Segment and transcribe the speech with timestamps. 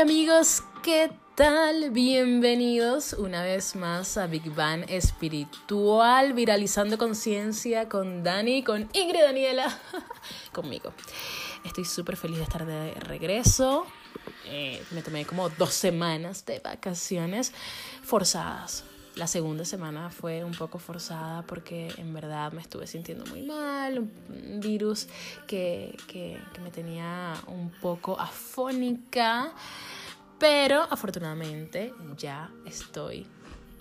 [0.00, 1.90] Amigos, ¿qué tal?
[1.90, 9.78] Bienvenidos una vez más a Big Bang Espiritual, viralizando conciencia con Dani, con Ingrid Daniela,
[10.52, 10.94] conmigo.
[11.66, 13.84] Estoy súper feliz de estar de regreso.
[14.46, 17.52] Eh, me tomé como dos semanas de vacaciones
[18.02, 18.84] forzadas.
[19.20, 23.98] La segunda semana fue un poco forzada porque en verdad me estuve sintiendo muy mal,
[23.98, 25.08] un virus
[25.46, 29.52] que, que, me tenía un poco afónica,
[30.38, 33.26] pero afortunadamente ya estoy,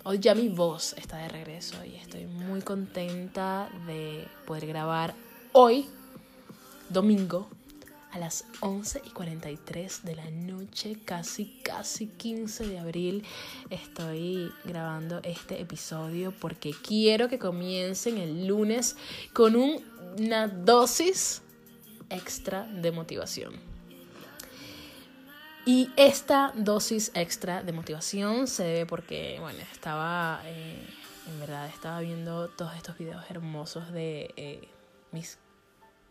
[0.03, 5.15] hoy ya mi voz está de regreso y estoy muy contenta de poder grabar
[5.53, 5.87] hoy,
[6.89, 7.49] domingo,
[8.11, 13.23] a las 11 y 43 de la noche, casi, casi 15 de abril,
[13.69, 18.97] estoy grabando este episodio porque quiero que comiencen el lunes
[19.33, 21.41] con una dosis
[22.09, 23.53] extra de motivación.
[25.65, 30.83] Y esta dosis extra de motivación se debe porque, bueno, estaba, eh,
[31.27, 34.67] en verdad, estaba viendo todos estos videos hermosos de eh,
[35.11, 35.37] mis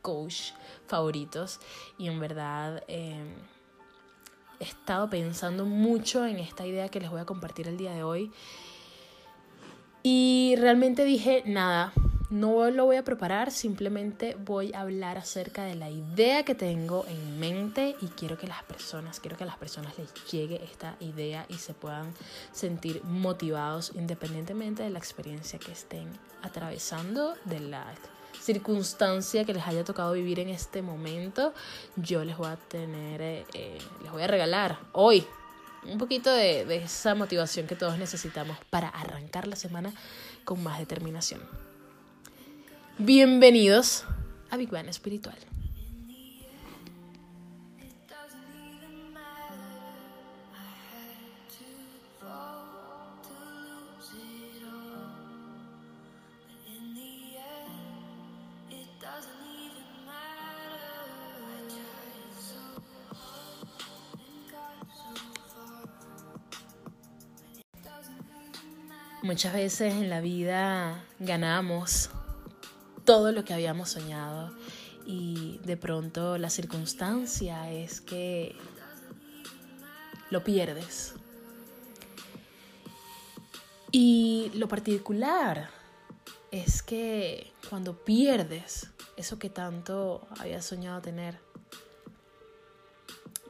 [0.02, 0.52] coach
[0.86, 1.60] favoritos.
[1.98, 3.34] Y en verdad eh,
[4.60, 8.02] he estado pensando mucho en esta idea que les voy a compartir el día de
[8.02, 8.32] hoy.
[10.02, 11.92] Y realmente dije nada
[12.30, 17.06] no lo voy a preparar simplemente voy a hablar acerca de la idea que tengo
[17.08, 20.96] en mente y quiero que las personas quiero que a las personas les llegue esta
[21.00, 22.12] idea y se puedan
[22.52, 26.08] sentir motivados independientemente de la experiencia que estén
[26.42, 27.89] atravesando de la
[28.48, 31.53] circunstancia que les haya tocado vivir en este momento,
[31.97, 35.27] yo les voy a tener, eh, eh, les voy a regalar hoy
[35.85, 39.92] un poquito de, esa motivación que todos necesitamos para arrancar la semana
[40.47, 41.42] con más determinación.
[42.97, 44.05] Bienvenidos
[44.48, 45.36] a Big Bang Espiritual.
[69.28, 72.08] Muchas veces en la vida ganamos
[73.05, 74.56] todo lo que habíamos soñado
[75.05, 78.56] y de pronto la circunstancia es que
[80.30, 81.12] lo pierdes.
[83.92, 85.68] Y lo particular
[86.50, 88.88] es que cuando pierdes
[89.18, 91.38] eso que tanto habías soñado tener,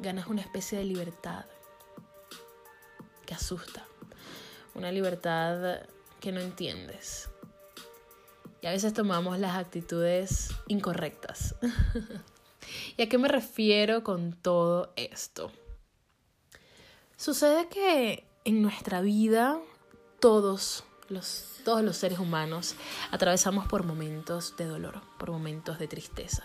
[0.00, 1.44] ganas una especie de libertad
[3.24, 3.86] que asusta
[4.74, 5.80] una libertad
[6.20, 7.28] que no entiendes.
[8.60, 11.54] Y a veces tomamos las actitudes incorrectas.
[12.96, 15.52] ¿Y a qué me refiero con todo esto?
[17.16, 19.58] Sucede que en nuestra vida
[20.20, 22.74] todos los, todos los seres humanos
[23.10, 26.44] atravesamos por momentos de dolor, por momentos de tristeza.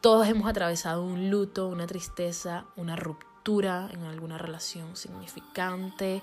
[0.00, 6.20] Todos hemos atravesado un luto, una tristeza, una ruptura en alguna relación significante.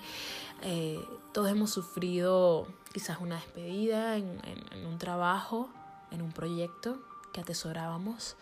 [0.62, 1.02] Eh,
[1.32, 4.40] todos hemos sufrido quizás una despedida en,
[4.86, 5.70] un trabajo,
[6.10, 6.98] en un proyecto
[7.32, 8.36] que atesorábamos.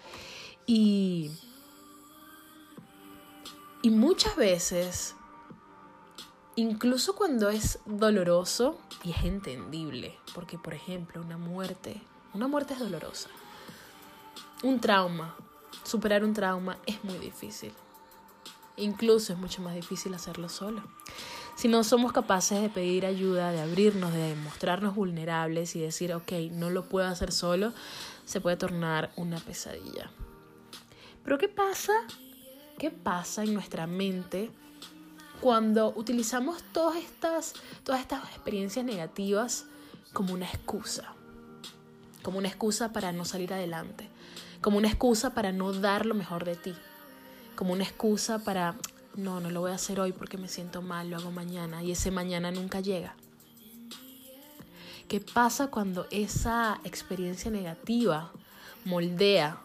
[0.66, 1.31] Y,
[3.82, 5.15] y muchas veces,
[6.56, 12.03] incluso cuando es doloroso, y es entendible, porque por ejemplo una muerte,
[12.34, 13.28] una muerte es dolorosa.
[14.65, 15.37] Un trauma,
[15.84, 17.72] superar un trauma es muy difícil.
[18.77, 20.83] Incluso es mucho más difícil hacerlo solo.
[21.54, 26.33] Si no somos capaces de pedir ayuda, de abrirnos, de mostrarnos vulnerables y decir, ok,
[26.51, 27.72] no lo puedo hacer solo,
[28.24, 30.10] se puede tornar una pesadilla.
[31.22, 31.92] Pero ¿qué pasa?
[32.78, 34.51] ¿Qué pasa en nuestra mente
[35.41, 37.53] cuando utilizamos todas estas,
[37.84, 39.66] todas estas experiencias negativas
[40.15, 41.15] como una excusa?
[42.22, 44.09] Como una excusa para no salir adelante,
[44.63, 46.74] como una excusa para no dar lo mejor de ti
[47.57, 48.75] como una excusa para,
[49.15, 51.93] no, no lo voy a hacer hoy porque me siento mal, lo hago mañana y
[51.93, 53.15] ese mañana nunca llega.
[55.09, 58.33] ¿Qué pasa cuando esa experiencia negativa
[58.84, 59.59] moldea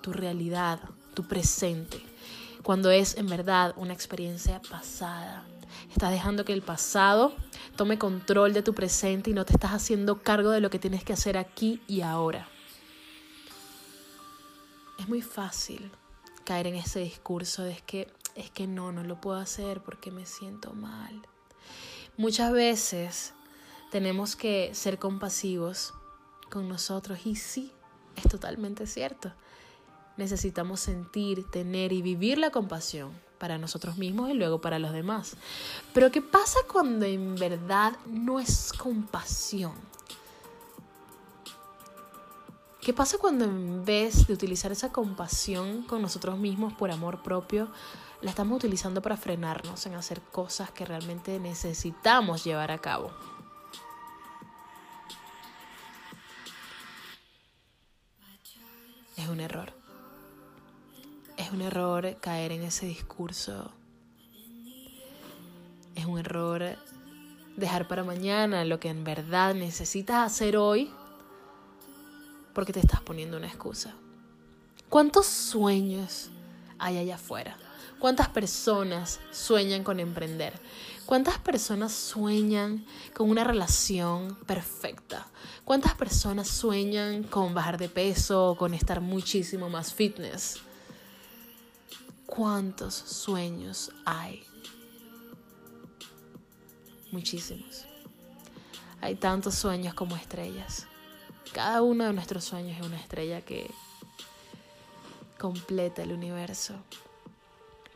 [0.00, 0.78] tu realidad,
[1.14, 2.00] tu presente?
[2.62, 5.44] Cuando es en verdad una experiencia pasada.
[5.90, 7.34] Estás dejando que el pasado
[7.76, 11.02] tome control de tu presente y no te estás haciendo cargo de lo que tienes
[11.02, 12.46] que hacer aquí y ahora.
[14.98, 15.90] Es muy fácil
[16.44, 20.10] caer en ese discurso de es que es que no, no lo puedo hacer porque
[20.10, 21.22] me siento mal.
[22.16, 23.32] Muchas veces
[23.90, 25.94] tenemos que ser compasivos
[26.50, 27.72] con nosotros y sí,
[28.16, 29.32] es totalmente cierto.
[30.16, 35.36] Necesitamos sentir, tener y vivir la compasión para nosotros mismos y luego para los demás.
[35.92, 39.74] Pero ¿qué pasa cuando en verdad no es compasión?
[42.84, 47.70] ¿Qué pasa cuando en vez de utilizar esa compasión con nosotros mismos por amor propio,
[48.20, 53.10] la estamos utilizando para frenarnos en hacer cosas que realmente necesitamos llevar a cabo?
[59.16, 59.72] Es un error.
[61.38, 63.72] Es un error caer en ese discurso.
[65.94, 66.76] Es un error
[67.56, 70.92] dejar para mañana lo que en verdad necesitas hacer hoy
[72.54, 73.94] porque te estás poniendo una excusa.
[74.88, 76.30] ¿Cuántos sueños
[76.78, 77.58] hay allá afuera?
[77.98, 80.52] ¿Cuántas personas sueñan con emprender?
[81.06, 82.84] ¿Cuántas personas sueñan
[83.14, 85.26] con una relación perfecta?
[85.64, 90.60] ¿Cuántas personas sueñan con bajar de peso o con estar muchísimo más fitness?
[92.26, 94.44] ¿Cuántos sueños hay?
[97.10, 97.86] Muchísimos.
[99.00, 100.86] Hay tantos sueños como estrellas.
[101.52, 103.70] Cada uno de nuestros sueños es una estrella que
[105.38, 106.74] completa el universo.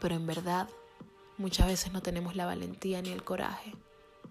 [0.01, 0.69] Pero en verdad,
[1.39, 3.75] muchas veces no tenemos la valentía ni el coraje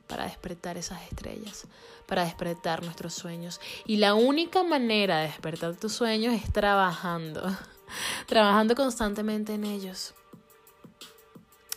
[0.07, 1.65] para despertar esas estrellas,
[2.05, 3.59] para despertar nuestros sueños.
[3.85, 7.43] Y la única manera de despertar tus sueños es trabajando
[8.27, 10.13] trabajando constantemente en ellos,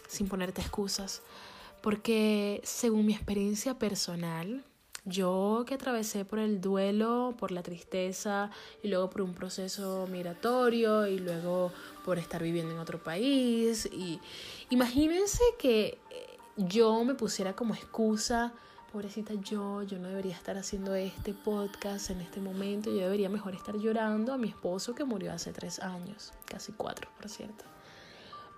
[0.09, 1.23] sin ponerte excusas,
[1.83, 4.65] porque según mi experiencia personal,
[5.05, 8.51] yo que atravesé por el duelo, por la tristeza
[8.83, 11.73] y luego por un proceso migratorio y luego
[12.05, 14.21] por estar viviendo en otro país y
[14.71, 15.99] imagínense que
[16.57, 18.53] yo me pusiera como excusa
[18.91, 23.55] pobrecita yo, yo no debería estar haciendo este podcast en este momento, yo debería mejor
[23.55, 27.65] estar llorando a mi esposo que murió hace tres años, casi cuatro, por cierto.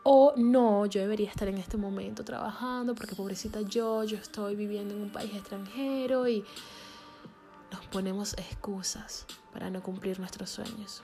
[0.04, 4.94] O no, yo debería estar en este momento trabajando porque pobrecita yo, yo estoy viviendo
[4.94, 6.44] en un país extranjero y
[7.70, 11.02] nos ponemos excusas para no cumplir nuestros sueños.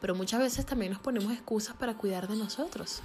[0.00, 3.02] Pero muchas veces también nos ponemos excusas para cuidar de nosotros.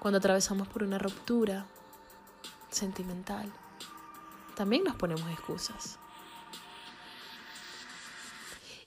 [0.00, 1.66] Cuando atravesamos por una ruptura,
[2.70, 3.52] sentimental,
[4.54, 5.98] también nos ponemos excusas.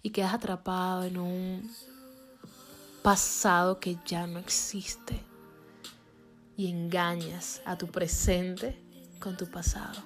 [0.01, 1.75] Y quedas atrapado en un
[3.01, 5.21] pasado que ya no existe.
[6.57, 8.77] Y engañas a tu presente
[9.19, 10.01] con tu pasado.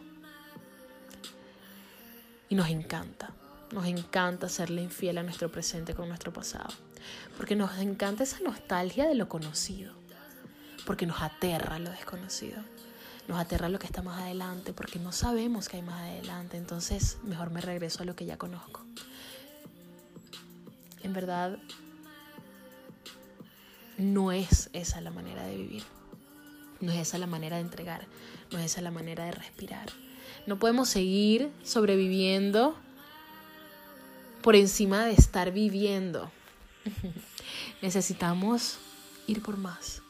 [2.50, 3.32] Y nos encanta,
[3.72, 6.70] nos encanta serle infiel a nuestro presente con nuestro pasado.
[7.38, 9.94] Porque nos encanta esa nostalgia de lo conocido.
[10.86, 12.62] Porque nos aterra lo desconocido
[13.28, 16.58] nos aterra lo que está más adelante porque no sabemos qué hay más adelante.
[16.58, 18.82] Entonces, mejor me regreso a lo que ya conozco.
[21.02, 21.58] En verdad,
[23.98, 25.84] no es esa la manera de vivir.
[26.80, 28.08] No es esa la manera de entregar.
[28.52, 29.90] No es esa la manera de respirar.
[30.48, 32.76] No podemos seguir sobreviviendo
[34.42, 36.30] por encima de estar viviendo.
[37.82, 38.80] Necesitamos
[39.28, 40.02] ir por más.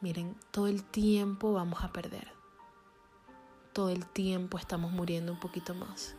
[0.00, 2.28] Miren, todo el tiempo vamos a perder.
[3.72, 6.14] Todo el tiempo estamos muriendo un poquito más.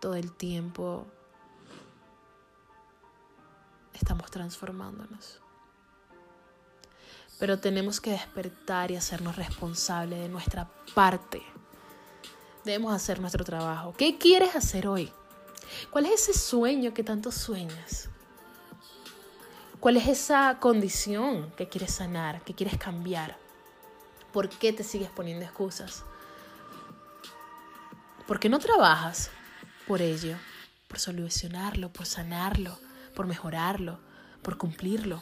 [0.00, 1.06] Todo el tiempo
[4.00, 5.40] estamos transformándonos.
[7.38, 11.42] Pero tenemos que despertar y hacernos responsables de nuestra parte.
[12.64, 13.94] Debemos hacer nuestro trabajo.
[13.96, 15.12] ¿Qué quieres hacer hoy?
[15.90, 18.08] ¿Cuál es ese sueño que tanto sueñas?
[19.78, 23.38] ¿Cuál es esa condición que quieres sanar, que quieres cambiar?
[24.32, 26.04] ¿Por qué te sigues poniendo excusas?
[28.26, 29.30] ¿Por qué no trabajas
[29.86, 30.36] por ello?
[30.88, 32.78] Por solucionarlo, por sanarlo,
[33.14, 33.98] por mejorarlo,
[34.42, 35.20] por cumplirlo.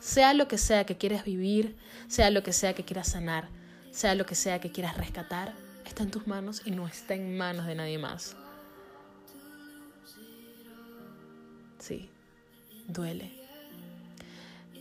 [0.00, 1.76] Sea lo que sea que quieras vivir,
[2.08, 3.48] sea lo que sea que quieras sanar,
[3.90, 7.36] sea lo que sea que quieras rescatar, está en tus manos y no está en
[7.36, 8.36] manos de nadie más.
[11.78, 12.10] Sí,
[12.88, 13.46] duele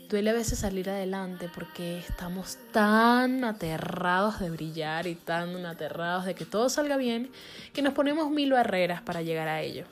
[0.10, 6.36] Duele a veces salir adelante porque estamos tan aterrados de brillar y tan aterrados de
[6.36, 7.32] que todo salga bien
[7.74, 9.86] que nos ponemos mil barreras para llegar a ello.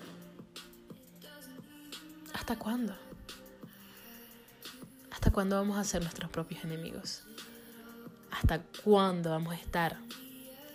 [2.44, 2.94] ¿Hasta cuándo?
[5.12, 7.24] ¿Hasta cuándo vamos a ser nuestros propios enemigos?
[8.32, 9.98] ¿Hasta cuándo vamos a estar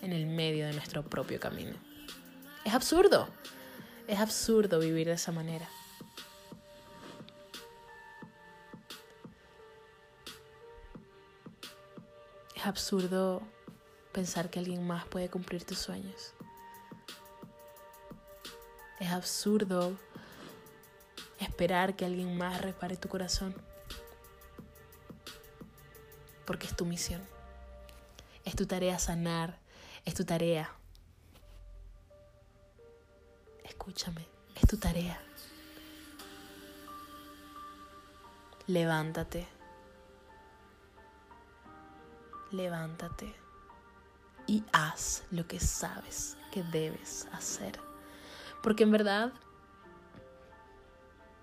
[0.01, 1.75] en el medio de nuestro propio camino?
[2.65, 3.29] Es absurdo.
[4.07, 5.69] Es absurdo vivir de esa manera.
[12.57, 13.43] Es absurdo
[14.13, 16.33] pensar que alguien más puede cumplir tus sueños.
[19.01, 19.99] Es absurdo
[21.59, 23.53] esperar que alguien más repare tu corazón.
[26.47, 27.21] Porque es tu misión.
[28.45, 29.59] Es tu tarea sanar.
[30.05, 30.71] Es tu tarea.
[33.65, 34.25] Escúchame.
[34.55, 35.21] Es tu tarea.
[38.69, 39.49] Levántate.
[42.53, 43.35] Levántate
[44.47, 47.81] y haz lo que sabes que debes hacer.
[48.63, 49.33] Porque en verdad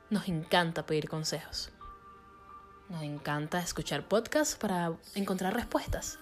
[0.09, 1.71] nos encanta pedir consejos.
[2.89, 6.19] Nos encanta escuchar podcasts para encontrar respuestas.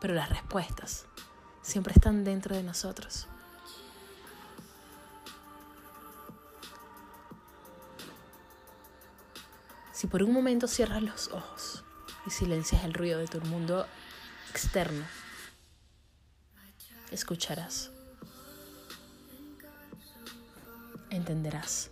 [0.00, 1.06] Pero las respuestas
[1.62, 3.28] siempre están dentro de nosotros.
[9.92, 11.84] Si por un momento cierras los ojos
[12.26, 13.86] y silencias el ruido de tu mundo
[14.50, 15.06] externo,
[17.14, 17.90] escucharás,
[21.10, 21.90] entenderás.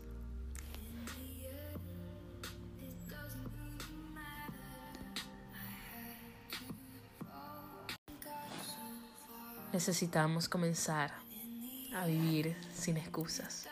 [9.72, 11.12] Necesitamos comenzar
[11.94, 13.68] a vivir sin excusas.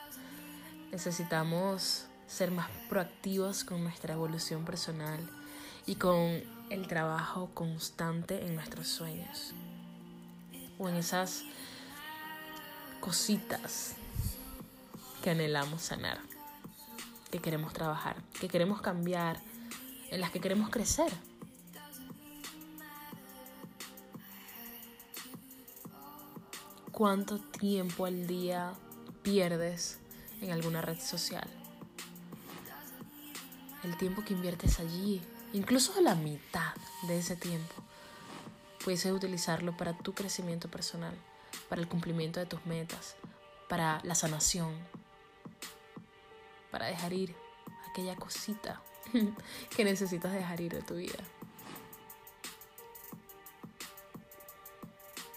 [0.93, 5.21] Necesitamos ser más proactivos con nuestra evolución personal
[5.85, 9.53] y con el trabajo constante en nuestros sueños
[10.81, 11.45] o en esas
[12.99, 13.95] cositas
[15.23, 16.19] que anhelamos sanar,
[17.31, 19.39] que queremos trabajar, que queremos cambiar,
[20.11, 21.13] en las que queremos crecer.
[26.91, 28.73] ¿Cuánto tiempo al día
[29.23, 30.01] pierdes
[30.41, 31.49] en alguna red social?
[33.85, 35.23] el tiempo que inviertes allí,
[35.53, 36.75] incluso la mitad
[37.09, 37.75] de ese tiempo,
[38.85, 41.15] puedes utilizarlo para tu crecimiento personal,
[41.69, 43.17] para el cumplimiento de tus metas,
[43.69, 44.75] para la sanación,
[46.71, 47.35] para dejar ir
[47.91, 48.81] aquella cosita
[49.77, 51.19] que necesitas dejar ir de tu vida.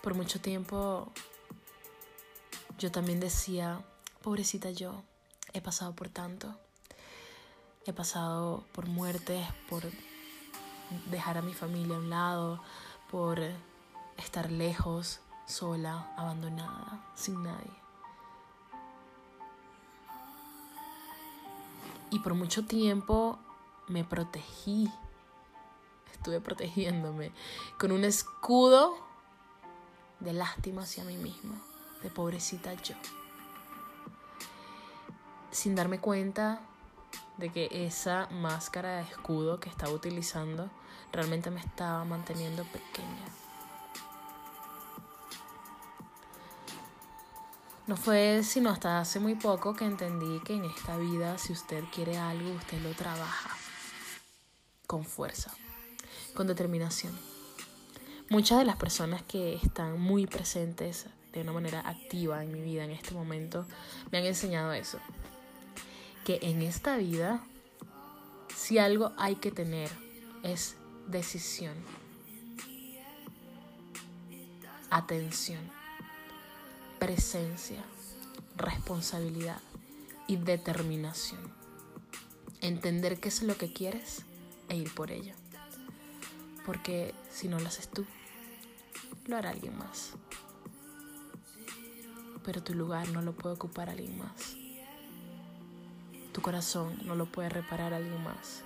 [0.02, 1.12] Por mucho tiempo
[2.78, 3.82] yo también decía,
[4.22, 5.04] pobrecita yo,
[5.54, 6.58] he pasado por tanto.
[7.86, 9.84] He pasado por muertes, por
[11.10, 12.64] dejar a mi familia a un lado,
[13.14, 13.40] por
[14.18, 17.72] estar lejos, sola, abandonada, sin nadie.
[22.10, 23.38] Y por mucho tiempo
[23.88, 24.92] me protegí,
[26.12, 27.32] estuve protegiéndome
[27.78, 28.96] con un escudo
[30.20, 31.62] de lástima hacia mí misma,
[32.02, 32.96] de pobrecita yo.
[35.52, 36.62] Sin darme cuenta,
[37.38, 40.70] de que esa máscara de escudo que estaba utilizando
[41.12, 43.26] realmente me estaba manteniendo pequeña.
[47.86, 51.84] No fue sino hasta hace muy poco que entendí que en esta vida si usted
[51.94, 53.50] quiere algo, usted lo trabaja
[54.88, 55.54] con fuerza,
[56.34, 57.18] con determinación.
[58.30, 62.86] Muchas de las personas que están muy presentes de una manera activa en mi vida
[62.86, 63.66] en este momento
[64.12, 65.00] me han enseñado eso
[66.24, 67.42] que en esta vida,
[68.56, 69.90] si algo hay que tener,
[70.44, 70.76] es
[71.08, 71.76] decisión,
[74.90, 75.60] atención,
[77.00, 77.84] presencia,
[78.56, 79.60] responsabilidad
[80.28, 81.42] y determinación.
[82.62, 84.24] Entender qué es lo que quieres
[84.70, 85.34] e ir por ello.
[86.66, 88.06] Porque si no lo haces tú,
[89.26, 90.12] lo hará alguien más.
[92.46, 94.63] Pero tu lugar no lo puede ocupar alguien más.
[96.34, 98.64] Tu corazón no lo puede reparar alguien más.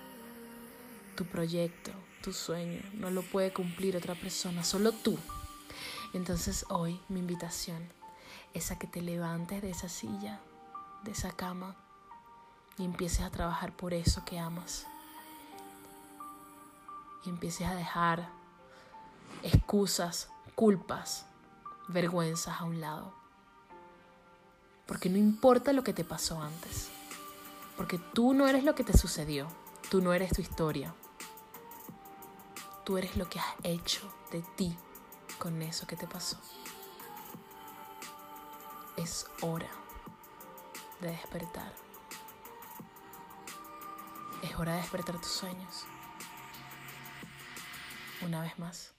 [1.15, 1.91] Tu proyecto,
[2.23, 5.17] tu sueño, no lo puede cumplir otra persona, solo tú.
[6.13, 7.91] Entonces hoy mi invitación
[8.53, 10.39] es a que te levantes de esa silla,
[11.03, 11.75] de esa cama,
[12.77, 14.87] y empieces a trabajar por eso que amas.
[17.25, 18.29] Y empieces a dejar
[19.43, 21.25] excusas, culpas,
[21.89, 23.13] vergüenzas a un lado.
[24.85, 26.91] Porque no importa lo que te pasó antes.
[27.77, 29.47] Porque tú no eres lo que te sucedió,
[29.89, 30.95] tú no eres tu historia.
[32.83, 34.75] Tú eres lo que has hecho de ti
[35.37, 36.37] con eso que te pasó.
[38.97, 39.69] Es hora
[41.01, 41.71] de despertar.
[44.41, 45.85] Es hora de despertar tus sueños.
[48.21, 48.93] Una vez más.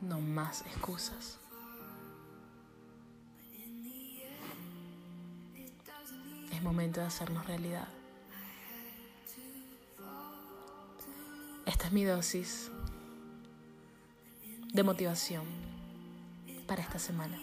[0.00, 1.38] No más excusas.
[6.62, 7.88] Momento de hacernos realidad.
[11.64, 12.70] Esta es mi dosis
[14.72, 15.44] de motivación
[16.66, 17.38] para esta semana.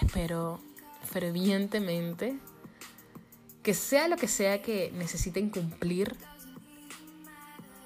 [0.00, 0.60] Espero
[1.04, 2.38] fervientemente
[3.62, 6.16] que sea lo que sea que necesiten cumplir,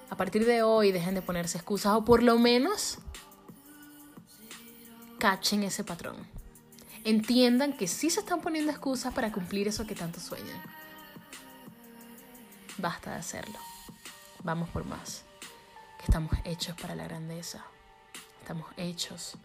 [0.09, 2.99] a partir de hoy dejen de ponerse excusas o por lo menos
[5.17, 6.15] cachen ese patrón.
[7.05, 10.61] Entiendan que sí se están poniendo excusas para cumplir eso que tanto sueñan.
[12.77, 13.59] Basta de hacerlo.
[14.43, 15.23] Vamos por más.
[15.97, 17.65] Que estamos hechos para la grandeza.
[18.39, 19.35] Estamos hechos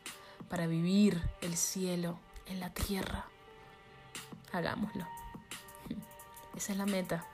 [0.48, 3.26] para vivir el cielo en la tierra.
[4.52, 5.06] Hagámoslo.
[6.56, 7.24] Esa es la meta.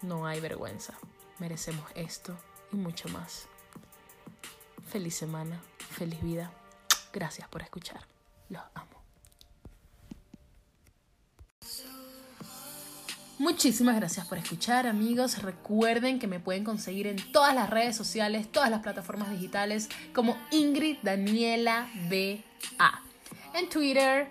[0.00, 0.94] No hay vergüenza.
[1.38, 2.36] Merecemos esto
[2.72, 3.46] y mucho más.
[4.88, 5.60] Feliz semana,
[5.90, 6.50] feliz vida.
[7.12, 8.11] Gracias por escuchar.
[8.52, 9.02] Los amo.
[13.38, 15.42] Muchísimas gracias por escuchar amigos.
[15.42, 20.36] Recuerden que me pueden conseguir en todas las redes sociales, todas las plataformas digitales como
[20.50, 21.88] Ingrid Daniela.
[22.10, 24.30] En Twitter,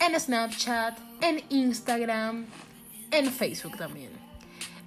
[0.00, 2.46] en Snapchat, en Instagram,
[3.10, 4.17] en Facebook también.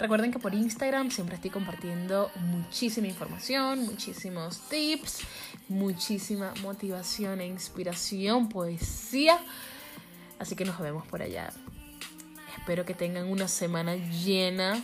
[0.01, 5.20] Recuerden que por Instagram siempre estoy compartiendo muchísima información, muchísimos tips,
[5.70, 9.38] muchísima motivación e inspiración, poesía.
[10.39, 11.53] Así que nos vemos por allá.
[12.58, 14.84] Espero que tengan una semana llena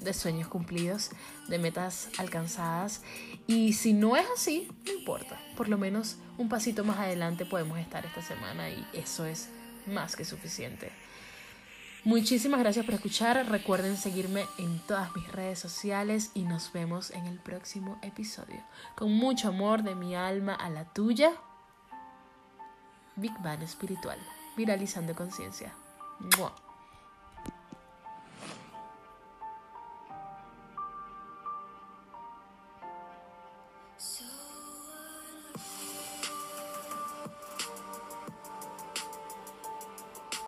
[0.00, 1.12] de sueños cumplidos,
[1.48, 3.00] de metas alcanzadas.
[3.46, 5.40] Y si no es así, no importa.
[5.56, 9.48] Por lo menos un pasito más adelante podemos estar esta semana y eso es
[9.86, 10.92] más que suficiente.
[12.08, 13.50] Muchísimas gracias por escuchar.
[13.50, 18.64] Recuerden seguirme en todas mis redes sociales y nos vemos en el próximo episodio.
[18.96, 21.32] Con mucho amor de mi alma a la tuya.
[23.16, 24.18] Big Bang Espiritual.
[24.56, 25.74] Viralizando conciencia.